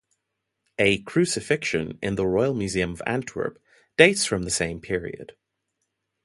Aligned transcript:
A 0.79 0.97
"Crucifixion" 1.03 1.99
in 2.01 2.15
the 2.15 2.25
Royal 2.25 2.55
Museum 2.55 2.93
of 2.93 3.03
Antwerp 3.05 3.61
dates 3.97 4.25
from 4.25 4.41
the 4.41 4.49
same 4.49 4.81
period. 4.81 5.35